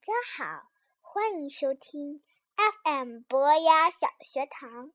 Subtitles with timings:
[0.00, 2.22] 家好，欢迎收听
[2.84, 4.92] FM 博雅小学堂，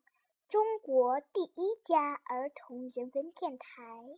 [0.47, 4.17] 中国第一家儿童人文电台。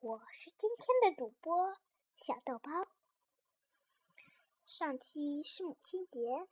[0.00, 1.76] 我是今天的主播
[2.16, 2.70] 小豆包。
[4.64, 6.48] 上期是母亲节，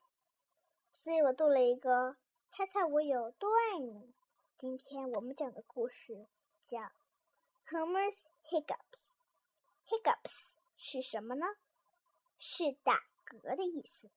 [0.93, 2.17] 所以我做了一个
[2.51, 4.15] “猜猜我有多爱你”。
[4.59, 6.29] 今天我们讲的故事
[6.67, 6.79] 叫
[7.67, 8.67] 《Homer's Hiccups》。
[9.89, 11.47] Hiccups 是什么呢？
[12.39, 13.01] 是打
[13.32, 14.10] 嗝的意思，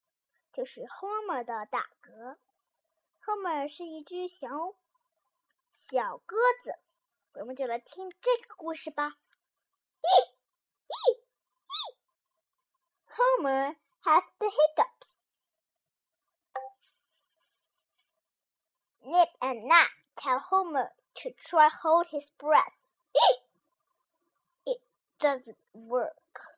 [0.52, 2.36] 就是 Homer 的打嗝。
[3.24, 4.48] Homer 是一只小
[5.72, 6.78] 小鸽子，
[7.34, 9.16] 我们就来听这个故事吧。
[13.08, 15.18] Homer has the hiccups.
[19.02, 22.72] Nip and Nat tell Homer to try hold his breath.
[24.64, 24.80] It
[25.18, 26.53] doesn't work.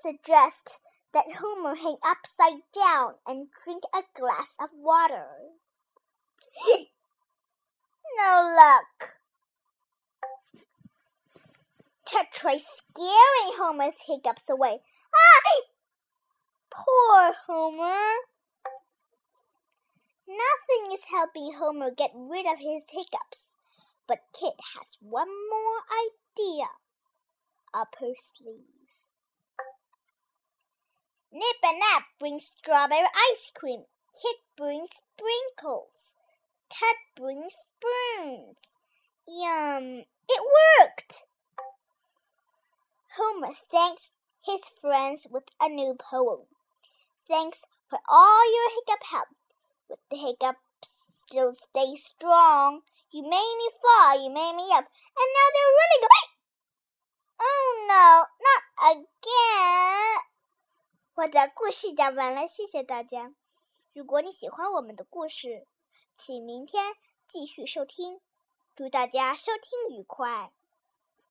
[0.00, 0.80] Suggests
[1.12, 5.26] that Homer hang upside down and drink a glass of water.
[8.16, 9.18] no luck.
[12.04, 14.80] Ted tries scaring Homer's hiccups away.
[15.14, 15.62] Ah!
[16.70, 18.06] Poor Homer.
[20.26, 23.46] Nothing is helping Homer get rid of his hiccups,
[24.06, 26.68] but Kit has one more idea
[27.74, 28.77] up her sleeve.
[31.72, 33.84] Nap brings strawberry ice cream.
[34.12, 36.14] Kit brings sprinkles.
[36.70, 38.56] Ted brings spoons.
[39.26, 40.04] Yum!
[40.28, 40.42] It
[40.80, 41.26] worked!
[43.16, 44.10] Homer thanks
[44.44, 46.46] his friends with a new poem.
[47.28, 47.58] Thanks
[47.90, 49.28] for all your hiccup help.
[49.90, 50.58] With the hiccups
[51.26, 52.82] still stay strong.
[53.10, 56.30] You made me fall, you made me up, and now they're really going.
[57.40, 59.47] Oh no, not again!
[61.18, 63.34] 我的故事讲完了，谢谢大家。
[63.92, 65.66] 如果你喜欢我们的故事，
[66.16, 66.94] 请明天
[67.28, 68.20] 继续收听。
[68.76, 70.52] 祝大家收听愉快。